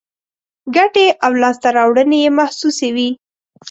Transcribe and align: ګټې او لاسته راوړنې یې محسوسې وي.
ګټې 0.75 1.05
او 1.25 1.31
لاسته 1.41 1.67
راوړنې 1.77 2.17
یې 2.23 2.29
محسوسې 2.39 2.89
وي. 2.95 3.09